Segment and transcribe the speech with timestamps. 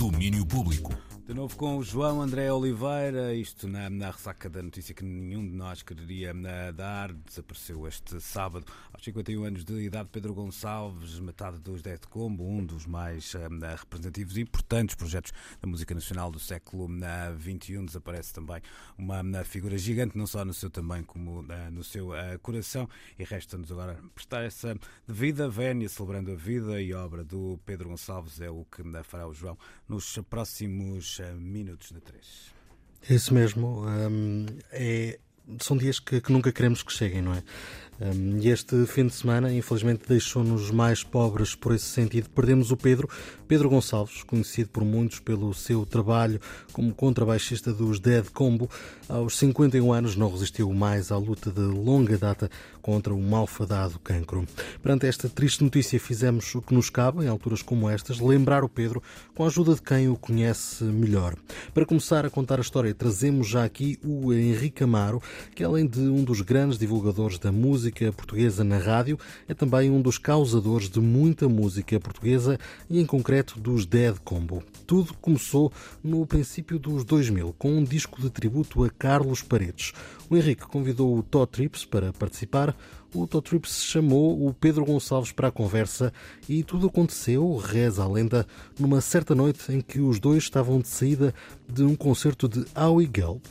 [0.00, 1.09] Domínio Público.
[1.30, 5.48] De novo com o João André Oliveira, isto na, na ressaca da notícia que nenhum
[5.48, 7.12] de nós queria uh, dar.
[7.12, 12.66] Desapareceu este sábado, aos 51 anos de idade, Pedro Gonçalves, metade dos Dead Combo, um
[12.66, 13.38] dos mais uh,
[13.78, 15.30] representativos e importantes projetos
[15.60, 16.88] da música nacional do século
[17.38, 17.76] XXI.
[17.76, 18.60] Uh, Desaparece também
[18.98, 22.08] uma, uma, figura gigante, não só no seu tamanho como no seu
[22.42, 22.88] coração.
[23.16, 24.76] E resta-nos agora prestar essa
[25.06, 29.32] devida vénia, celebrando a vida e obra do Pedro Gonçalves, é o que fará o
[29.32, 29.56] João
[29.88, 32.50] nos próximos minutos de três.
[33.08, 33.86] Isso mesmo.
[33.86, 35.18] Um, é,
[35.60, 37.42] são dias que, que, nunca queremos que cheguem, não é?
[38.00, 42.30] Um, e este fim de semana, infelizmente, deixou-nos mais pobres por esse sentido.
[42.30, 43.06] Perdemos o Pedro,
[43.46, 46.40] Pedro Gonçalves, conhecido por muitos pelo seu trabalho
[46.72, 48.70] como contrabaixista dos Dead Combo.
[49.06, 52.50] Aos 51 anos, não resistiu mais à luta de longa data
[52.80, 54.46] contra o malfadado cancro.
[54.82, 58.68] Perante esta triste notícia, fizemos o que nos cabe, em alturas como estas, lembrar o
[58.68, 59.02] Pedro
[59.34, 61.34] com a ajuda de quem o conhece melhor.
[61.74, 65.20] Para começar a contar a história, trazemos já aqui o Henrique Amaro,
[65.54, 70.00] que além de um dos grandes divulgadores da música portuguesa na rádio, é também um
[70.00, 74.62] dos causadores de muita música portuguesa e, em concreto, dos Dead Combo.
[74.86, 79.92] Tudo começou no princípio dos 2000, com um disco de tributo a Carlos Paredes.
[80.28, 82.76] O Henrique convidou o Tó Trips para participar.
[83.12, 86.12] O Tó Trips chamou o Pedro Gonçalves para a conversa
[86.48, 88.46] e tudo aconteceu, reza a lenda,
[88.78, 91.34] numa certa noite em que os dois estavam de saída
[91.68, 93.42] de um concerto de Howie Gelb.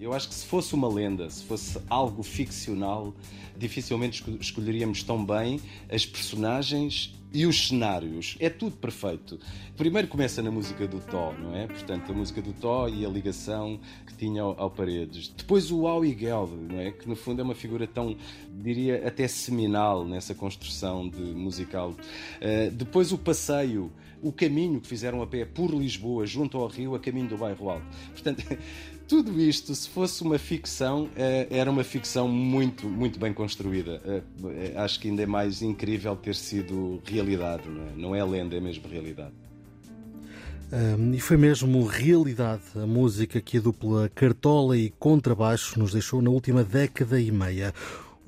[0.00, 3.14] Eu acho que se fosse uma lenda, se fosse algo ficcional,
[3.54, 8.34] dificilmente escolheríamos tão bem as personagens e os cenários.
[8.40, 9.38] É tudo perfeito.
[9.76, 11.66] Primeiro começa na música do Tó, não é?
[11.66, 15.28] Portanto, a música do Tó e a ligação que tinha ao, ao Paredes.
[15.36, 16.92] Depois o Howie Gelb, não é?
[16.92, 18.16] Que no fundo é uma figura tão,
[18.50, 21.90] diria, até seminal nessa construção de musical.
[21.90, 23.92] Uh, depois o passeio
[24.22, 27.70] o caminho que fizeram a pé por Lisboa, junto ao rio, a caminho do bairro
[27.70, 27.86] Alto.
[28.12, 28.44] Portanto,
[29.10, 34.00] tudo isto, se fosse uma ficção, eh, era uma ficção muito, muito bem construída.
[34.04, 38.24] Eh, eh, acho que ainda é mais incrível ter sido realidade, não é, não é
[38.24, 39.32] lenda, é mesmo realidade.
[40.72, 46.22] Um, e foi mesmo realidade a música que a dupla Cartola e Contrabaixo nos deixou
[46.22, 47.74] na última década e meia.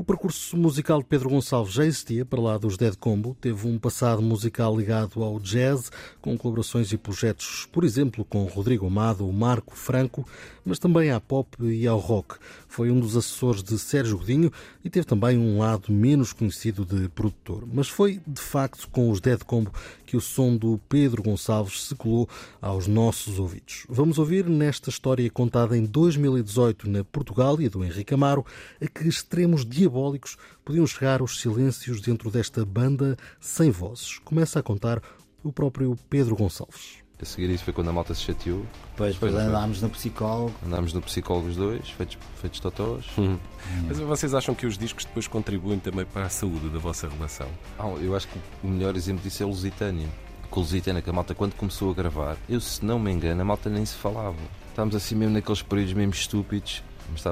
[0.02, 3.36] O percurso musical de Pedro Gonçalves já existia para lá dos Dead Combo.
[3.40, 8.84] Teve um passado musical ligado ao jazz, com colaborações e projetos, por exemplo, com Rodrigo
[8.84, 10.26] Amado Marco Franco,
[10.64, 12.34] mas também à pop e ao rock.
[12.66, 14.50] Foi um dos assessores de Sérgio Godinho
[14.84, 17.62] e teve também um lado menos conhecido de produtor.
[17.72, 19.70] Mas foi, de facto, com os Dead Combo
[20.12, 22.28] que o som do Pedro Gonçalves se colou
[22.60, 23.86] aos nossos ouvidos.
[23.88, 28.44] Vamos ouvir nesta história contada em 2018 na Portugália, do Henrique Amaro,
[28.78, 30.36] a que extremos diabólicos
[30.66, 34.18] podiam chegar os silêncios dentro desta banda sem vozes.
[34.18, 35.00] Começa a contar
[35.42, 37.01] o próprio Pedro Gonçalves.
[37.22, 38.66] A seguir isso foi quando a malta se chateou.
[38.90, 40.52] Depois, depois andámos no psicólogo.
[40.66, 43.04] Andámos no psicólogo os dois, feitos, feitos totós.
[43.16, 43.38] Hum.
[43.86, 47.46] Mas vocês acham que os discos depois contribuem também para a saúde da vossa relação?
[47.78, 50.08] Ah, eu acho que o melhor exemplo disso é o Lusitânia.
[50.50, 53.40] Com o Lusitânia, que a malta quando começou a gravar, eu se não me engano,
[53.40, 54.36] a malta nem se falava.
[54.70, 56.82] Estávamos assim mesmo naqueles períodos mesmo estúpidos.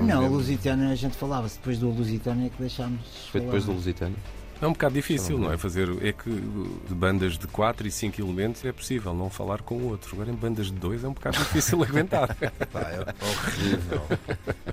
[0.03, 3.01] Não, o Lusitânia a gente falava-se depois do Lusitânia que deixámos.
[3.33, 4.17] Foi depois do Lusitânia?
[4.61, 5.57] É um bocado difícil, não é?
[5.57, 5.89] Fazer.
[6.05, 9.89] É que de bandas de 4 e 5 elementos é possível não falar com o
[9.89, 10.15] outro.
[10.15, 12.37] Agora em bandas de 2 é um bocado difícil aguentar.
[12.71, 14.03] Pá, é horrível.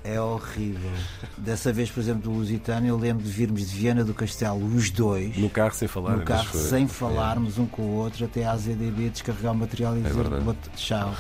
[0.04, 0.92] É horrível.
[1.38, 4.90] Dessa vez, por exemplo, do Lusitano, eu lembro de virmos de Viana do Castelo, os
[4.90, 5.38] dois.
[5.38, 6.18] No carro sem falar.
[6.18, 7.62] No carro sem falarmos é.
[7.62, 10.26] um com o outro, até à ZDB descarregar o material e é dizer
[10.76, 11.16] tchau.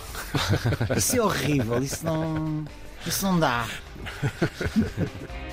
[0.95, 1.81] Isso é horrível.
[1.81, 2.65] Isso não.
[3.05, 3.65] Isso não dá.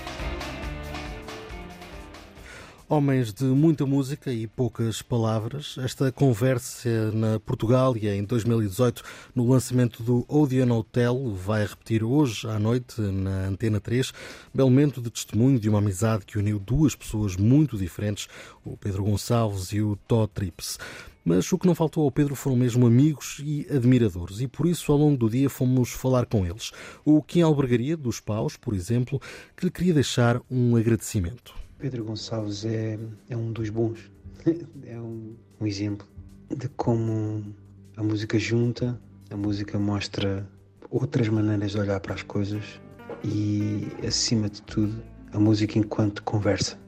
[2.87, 5.77] Homens de muita música e poucas palavras.
[5.79, 9.03] Esta conversa na Portugália em 2018,
[9.35, 14.13] no lançamento do Odeon Hotel, vai repetir hoje à noite na Antena 3.
[14.53, 18.29] Belo momento de testemunho de uma amizade que uniu duas pessoas muito diferentes,
[18.63, 20.79] o Pedro Gonçalves e o Tó Trips.
[21.25, 24.93] Mas o que não faltou ao Pedro foram mesmo amigos e admiradores, e por isso,
[24.93, 26.71] ao longo do dia, fomos falar com eles.
[27.03, 29.19] O Kim Albergaria, dos Paus, por exemplo,
[29.57, 31.64] que lhe queria deixar um agradecimento.
[31.85, 32.99] Pedro Gonçalves é,
[33.29, 34.11] é um dos bons.
[34.87, 36.09] é um, um exemplo
[36.49, 37.55] de como
[37.95, 38.99] a música junta,
[39.31, 40.49] a música mostra
[40.91, 42.81] outras maneiras de olhar para as coisas
[43.23, 46.79] e, acima de tudo, a música enquanto conversa.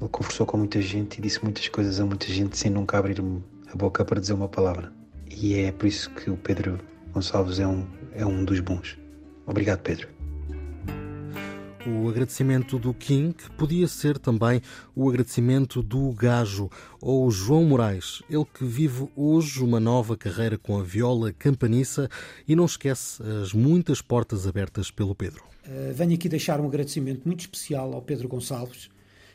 [0.00, 3.20] Ele conversou com muita gente e disse muitas coisas a muita gente sem nunca abrir
[3.72, 4.92] a boca para dizer uma palavra.
[5.28, 6.78] E é por isso que o Pedro
[7.12, 8.96] Gonçalves é um, é um dos bons.
[9.44, 10.15] Obrigado, Pedro.
[11.88, 14.60] O agradecimento do King podia ser também
[14.94, 16.68] o agradecimento do Gajo,
[17.00, 22.08] ou João Moraes, ele que vive hoje uma nova carreira com a viola campaniça
[22.46, 25.44] e não esquece as muitas portas abertas pelo Pedro.
[25.66, 28.88] Uh, venho aqui deixar um agradecimento muito especial ao Pedro Gonçalves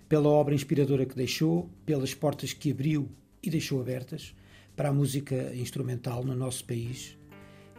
[0.10, 3.10] pela obra inspiradora que deixou, pelas portas que abriu
[3.42, 4.36] e deixou abertas
[4.76, 7.18] para a música instrumental no nosso país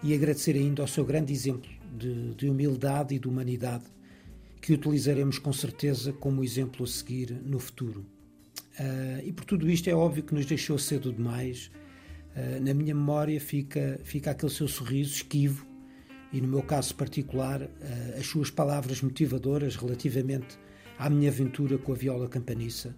[0.02, 3.84] e agradecer ainda ao seu grande exemplo de, de humildade e de humanidade
[4.62, 8.06] que utilizaremos com certeza como exemplo a seguir no futuro.
[8.78, 11.70] Uh, e por tudo isto é óbvio que nos deixou cedo demais.
[12.34, 15.66] Uh, na minha memória fica, fica aquele seu sorriso esquivo
[16.32, 17.68] e, no meu caso particular, uh,
[18.18, 20.56] as suas palavras motivadoras relativamente
[20.96, 22.94] à minha aventura com a viola campaniça.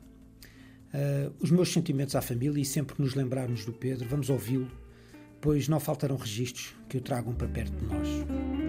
[1.40, 4.70] os meus sentimentos à família e sempre que nos lembrarmos do Pedro, vamos ouvi-lo,
[5.40, 8.63] pois não faltarão registros que o tragam para perto de nós.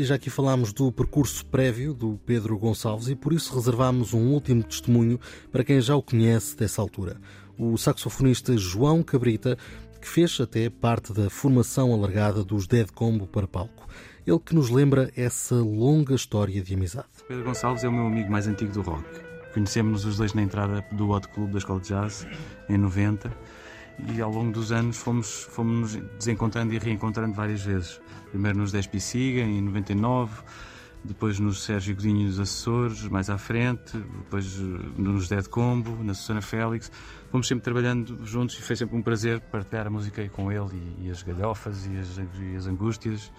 [0.00, 4.32] E já aqui falámos do percurso prévio do Pedro Gonçalves e por isso reservámos um
[4.32, 5.20] último testemunho
[5.52, 7.20] para quem já o conhece dessa altura.
[7.58, 9.58] O saxofonista João Cabrita,
[10.00, 13.86] que fez até parte da formação alargada dos Dead Combo para palco.
[14.26, 17.08] Ele que nos lembra essa longa história de amizade.
[17.28, 19.04] Pedro Gonçalves é o meu amigo mais antigo do rock.
[19.52, 22.26] Conhecemos-nos os dois na entrada do Hot Club da Escola de Jazz,
[22.70, 23.30] em 90
[24.08, 28.00] e ao longo dos anos fomos, fomos nos desencontrando e reencontrando várias vezes.
[28.30, 30.42] Primeiro nos 10 Pisiga, em 99,
[31.02, 36.14] depois nos Sérgio Godinho dos Assessores, mais à frente, depois eh, nos Dead Combo, na
[36.14, 36.90] Susana Félix.
[37.30, 41.06] Fomos sempre trabalhando juntos e foi sempre um prazer partilhar a música com ele e,
[41.06, 43.32] e as galhofas e as, e as angústias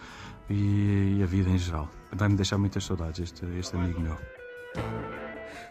[0.50, 1.90] e, e, a vida em geral.
[2.12, 4.18] Vai-me deixar muitas saudades este, este amigo meu.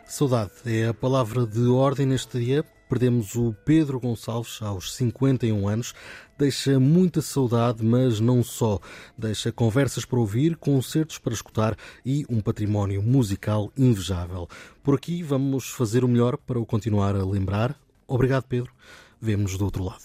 [0.04, 5.94] Saudade é a palavra de ordem neste dia Perdemos o Pedro Gonçalves aos 51 anos.
[6.36, 8.80] Deixa muita saudade, mas não só.
[9.16, 14.48] Deixa conversas para ouvir, concertos para escutar e um património musical invejável.
[14.82, 17.76] Por aqui vamos fazer o melhor para o continuar a lembrar.
[18.08, 18.72] Obrigado, Pedro.
[19.20, 20.02] Vemo-nos do outro lado.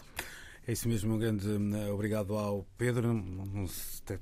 [0.68, 3.14] É isso mesmo, um grande eh, obrigado ao Pedro.
[3.14, 3.68] Não,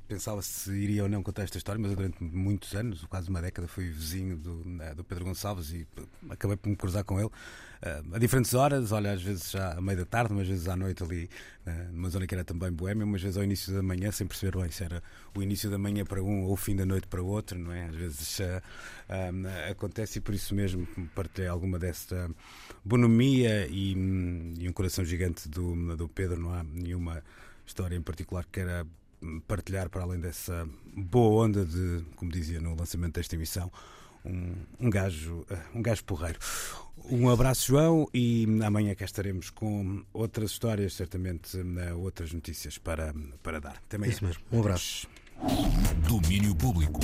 [0.09, 3.65] pensava se iria ou não contar esta história, mas durante muitos anos, quase uma década,
[3.65, 7.29] fui vizinho do, eh, do Pedro Gonçalves e eh, acabei por me cruzar com ele
[8.13, 11.03] a diferentes horas, olha, às vezes já à meia da tarde, umas vezes à noite
[11.03, 11.29] ali,
[11.91, 14.71] numa zona que era também boêmia, umas vezes ao início da manhã, sem perceber bem
[14.71, 15.03] se era
[15.35, 17.85] o início da manhã para um ou o fim da noite para outro, não é?
[17.85, 18.61] Às vezes uh,
[19.69, 22.29] acontece e por isso mesmo partilhei alguma desta
[22.85, 23.91] bonomia e,
[24.59, 27.23] e, um coração gigante do, do Pedro, não há nenhuma
[27.65, 28.85] história em particular que queira
[29.47, 33.71] partilhar para além dessa boa onda de, como dizia no lançamento desta emissão,
[34.25, 36.39] um, um, gajo, eh, um gajo porreiro.
[37.09, 43.13] Um abraço, João, e amanhã cá estaremos com outras histórias, certamente eh, outras notícias para,
[43.41, 43.77] para dar.
[43.77, 44.11] Até amanhã.
[44.11, 44.43] Isso mesmo.
[44.51, 45.07] Um abraço.
[46.07, 46.99] Domínio Público.